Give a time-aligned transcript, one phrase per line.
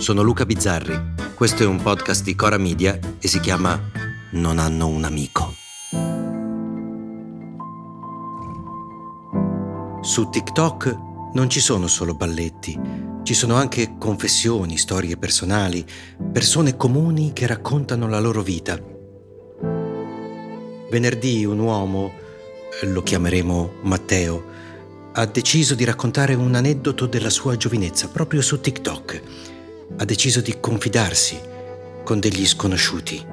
[0.00, 0.98] sono Luca Bizzarri.
[1.34, 3.78] Questo è un podcast di Cora Media e si chiama
[4.30, 5.54] Non hanno un amico.
[10.00, 10.96] Su TikTok
[11.34, 12.80] non ci sono solo balletti,
[13.22, 15.84] ci sono anche confessioni, storie personali,
[16.32, 18.82] persone comuni che raccontano la loro vita.
[20.90, 22.12] Venerdì un uomo,
[22.84, 24.44] lo chiameremo Matteo,
[25.12, 29.58] ha deciso di raccontare un aneddoto della sua giovinezza proprio su TikTok.
[29.96, 31.38] Ha deciso di confidarsi
[32.04, 33.24] con degli sconosciuti.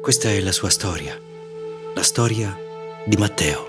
[0.00, 1.18] Questa è la sua storia,
[1.94, 2.56] la storia
[3.04, 3.66] di Matteo.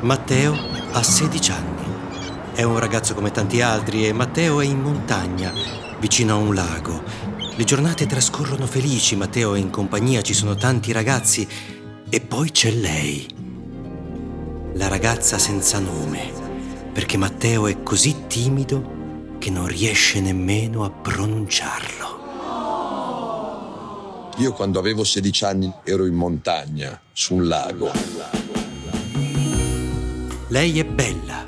[0.00, 0.54] Matteo
[0.92, 1.82] ha 16 anni.
[2.54, 5.52] È un ragazzo come tanti altri e Matteo è in montagna,
[5.98, 7.02] vicino a un lago.
[7.54, 11.46] Le giornate trascorrono felici, Matteo è in compagnia, ci sono tanti ragazzi
[12.08, 13.26] e poi c'è lei,
[14.74, 16.49] la ragazza senza nome,
[16.92, 22.18] perché Matteo è così timido che non riesce nemmeno a pronunciarlo.
[24.36, 27.90] Io quando avevo 16 anni ero in montagna, su un lago.
[30.48, 31.44] Lei è bella,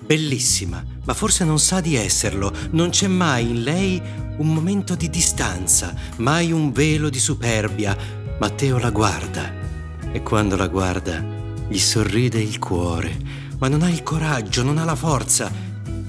[0.00, 2.52] bellissima, ma forse non sa di esserlo.
[2.72, 4.02] Non c'è mai in lei
[4.36, 7.96] un momento di distanza, mai un velo di superbia.
[8.38, 9.52] Matteo la guarda
[10.12, 11.24] e quando la guarda
[11.68, 13.16] gli sorride il cuore,
[13.62, 15.48] ma non ha il coraggio, non ha la forza,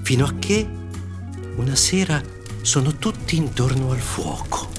[0.02, 0.68] fino a che
[1.58, 2.20] una sera
[2.64, 4.70] sono tutti intorno al fuoco.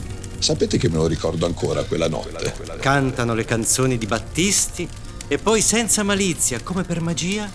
[0.41, 2.53] Sapete che me lo ricordo ancora quella notte?
[2.81, 4.89] Cantano le canzoni di Battisti
[5.29, 7.49] e poi senza malizia, come per magia,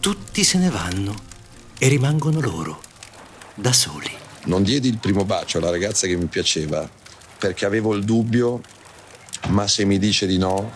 [0.00, 1.14] tutti se ne vanno
[1.76, 2.80] e rimangono loro,
[3.54, 4.10] da soli.
[4.44, 6.88] Non diedi il primo bacio alla ragazza che mi piaceva
[7.36, 8.62] perché avevo il dubbio,
[9.48, 10.72] ma se mi dice di no,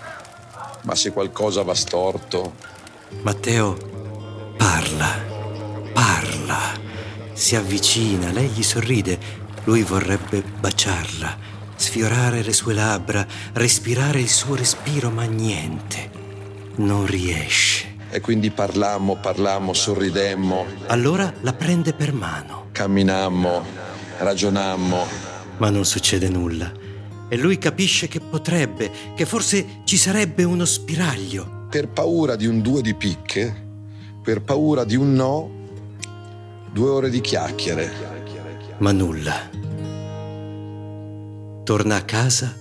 [0.82, 2.76] ma se qualcosa va storto.
[3.22, 3.76] Matteo
[4.56, 5.24] parla,
[5.92, 6.58] parla,
[7.32, 9.18] si avvicina, lei gli sorride,
[9.64, 11.36] lui vorrebbe baciarla,
[11.76, 16.10] sfiorare le sue labbra, respirare il suo respiro, ma niente,
[16.76, 17.96] non riesce.
[18.10, 20.64] E quindi parlammo, parlammo, sorridemmo.
[20.86, 22.68] Allora la prende per mano.
[22.72, 23.64] Camminammo,
[24.18, 25.06] ragionammo.
[25.58, 26.86] Ma non succede nulla
[27.28, 31.57] e lui capisce che potrebbe, che forse ci sarebbe uno spiraglio.
[31.70, 33.66] Per paura di un due di picche,
[34.22, 35.50] per paura di un no,
[36.72, 37.92] due ore di chiacchiere.
[38.78, 39.50] Ma nulla.
[41.64, 42.54] Torna a casa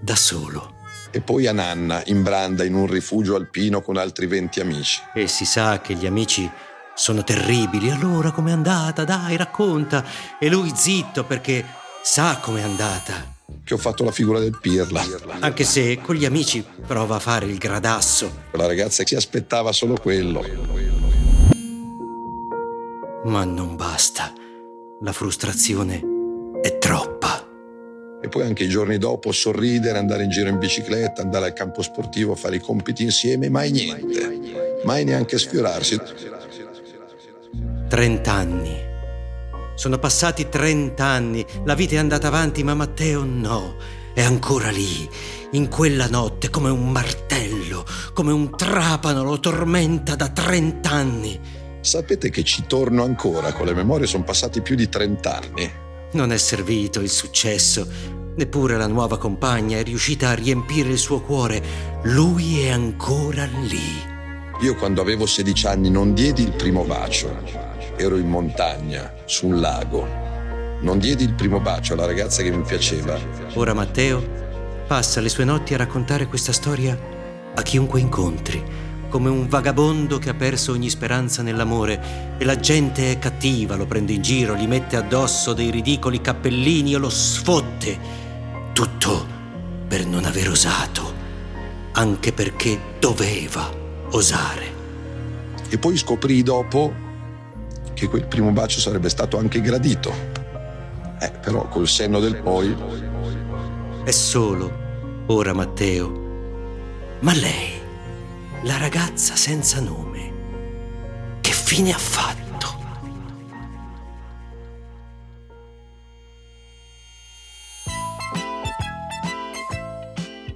[0.00, 0.74] da solo.
[1.10, 5.00] E poi a Nanna, in branda, in un rifugio alpino con altri venti amici.
[5.12, 6.48] E si sa che gli amici
[6.94, 7.90] sono terribili.
[7.90, 9.04] Allora com'è andata?
[9.04, 10.04] Dai, racconta.
[10.38, 11.64] E lui zitto perché
[12.02, 15.02] sa com'è andata che ho fatto la figura del pirla.
[15.40, 18.44] Anche se con gli amici prova a fare il gradasso.
[18.52, 20.44] La ragazza si aspettava solo quello.
[23.24, 24.32] Ma non basta.
[25.00, 26.00] La frustrazione
[26.62, 27.44] è troppa.
[28.22, 31.82] E poi anche i giorni dopo sorridere, andare in giro in bicicletta, andare al campo
[31.82, 34.80] sportivo, fare i compiti insieme, mai niente.
[34.84, 36.00] Mai neanche sfiorarsi.
[37.88, 38.85] Trent'anni
[39.76, 43.76] sono passati trent'anni, la vita è andata avanti, ma Matteo no.
[44.14, 45.06] È ancora lì,
[45.52, 51.38] in quella notte, come un martello, come un trapano, lo tormenta da trent'anni.
[51.80, 55.70] Sapete che ci torno ancora, con le memorie sono passati più di trent'anni.
[56.12, 57.86] Non è servito il successo,
[58.34, 61.62] neppure la nuova compagna è riuscita a riempire il suo cuore.
[62.04, 64.14] Lui è ancora lì.
[64.62, 67.65] Io quando avevo 16 anni non diedi il primo bacio
[67.96, 70.06] ero in montagna, su un lago.
[70.80, 73.18] Non diedi il primo bacio alla ragazza che mi piaceva.
[73.54, 74.22] Ora Matteo
[74.86, 77.14] passa le sue notti a raccontare questa storia
[77.54, 78.62] a chiunque incontri,
[79.08, 83.86] come un vagabondo che ha perso ogni speranza nell'amore e la gente è cattiva, lo
[83.86, 87.98] prende in giro, gli mette addosso dei ridicoli cappellini e lo sfotte.
[88.74, 89.26] Tutto
[89.88, 91.14] per non aver osato,
[91.92, 93.70] anche perché doveva
[94.10, 94.74] osare.
[95.68, 97.05] E poi scoprì dopo
[97.96, 100.12] che quel primo bacio sarebbe stato anche gradito.
[101.18, 102.76] Eh, però col senno del poi...
[104.04, 106.24] È solo ora Matteo.
[107.20, 107.72] Ma lei,
[108.64, 112.44] la ragazza senza nome, che fine ha fatto?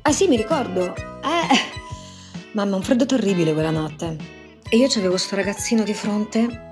[0.03, 0.95] Ah sì, mi ricordo.
[0.95, 4.17] Eh, mamma, un freddo terribile quella notte.
[4.69, 6.69] E io c'avevo sto ragazzino di fronte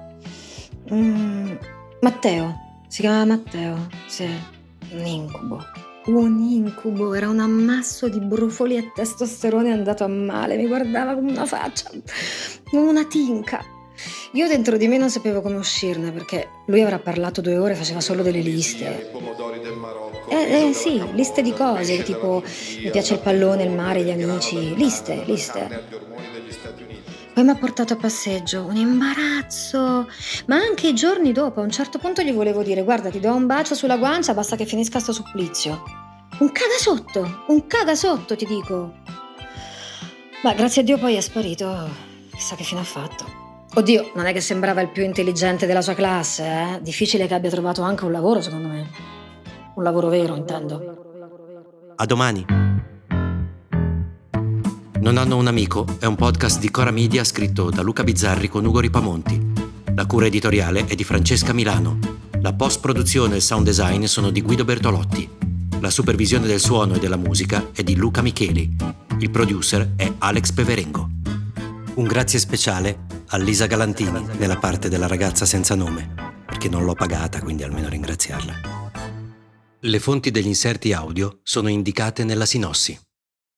[0.92, 1.52] Mm,
[2.00, 2.54] Matteo,
[2.88, 4.28] si chiamava Matteo, sì,
[4.92, 5.62] un incubo.
[6.06, 11.28] Un incubo, era un ammasso di brufoli e testosterone andato a male, mi guardava con
[11.28, 11.90] una faccia,
[12.72, 13.62] una tinca.
[14.32, 17.76] Io dentro di me non sapevo come uscirne perché lui avrà parlato due ore e
[17.76, 19.10] faceva solo delle liste.
[20.28, 22.42] Eh, eh sì, liste di cose, tipo
[22.82, 25.84] mi piace il pallone, il mare, gli amici, liste, liste.
[27.38, 30.08] Poi mi ha portato a passeggio, un imbarazzo.
[30.46, 33.32] Ma anche i giorni dopo, a un certo punto gli volevo dire: Guarda, ti do
[33.32, 35.84] un bacio sulla guancia, basta che finisca sto supplizio.
[36.40, 38.92] Un caga sotto, un caga sotto, ti dico.
[40.42, 41.88] Ma grazie a Dio poi è sparito.
[42.32, 43.24] Chissà che fine ha fatto.
[43.72, 46.80] Oddio, non è che sembrava il più intelligente della sua classe, eh?
[46.82, 48.90] Difficile che abbia trovato anche un lavoro, secondo me.
[49.76, 51.92] Un lavoro vero, intendo.
[51.94, 52.44] A domani.
[55.00, 58.64] Non hanno un amico è un podcast di Cora Media scritto da Luca Bizzarri con
[58.64, 59.52] Ugo Ripamonti.
[59.94, 61.98] La cura editoriale è di Francesca Milano.
[62.40, 65.28] La post-produzione e il sound design sono di Guido Bertolotti.
[65.80, 68.76] La supervisione del suono e della musica è di Luca Micheli.
[69.20, 71.08] Il producer è Alex Peverengo.
[71.94, 76.12] Un grazie speciale a Lisa Galantini nella parte della ragazza senza nome,
[76.44, 78.54] perché non l'ho pagata, quindi almeno ringraziarla.
[79.78, 82.98] Le fonti degli inserti audio sono indicate nella sinossi.